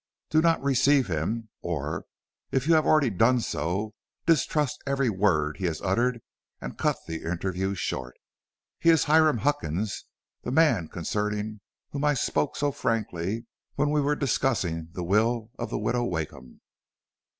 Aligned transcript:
Do 0.31 0.41
not 0.41 0.63
receive 0.63 1.05
him, 1.05 1.49
or 1.61 2.05
if 2.51 2.65
you 2.65 2.73
have 2.73 2.87
already 2.87 3.11
done 3.11 3.39
so, 3.39 3.93
distrust 4.25 4.81
every 4.87 5.11
word 5.11 5.57
he 5.57 5.65
has 5.65 5.79
uttered 5.79 6.23
and 6.59 6.75
cut 6.75 6.95
the 7.05 7.21
interview 7.21 7.75
short. 7.75 8.17
He 8.79 8.89
is 8.89 9.03
Hiram 9.03 9.37
Huckins, 9.37 10.05
the 10.41 10.49
man 10.49 10.87
concerning 10.87 11.61
whom 11.91 12.03
I 12.03 12.15
spoke 12.15 12.55
so 12.57 12.71
frankly 12.71 13.45
when 13.75 13.91
we 13.91 14.01
were 14.01 14.15
discussing 14.15 14.89
the 14.93 15.03
will 15.03 15.51
of 15.59 15.69
the 15.69 15.77
Widow 15.77 16.05
Wakeham. 16.05 16.61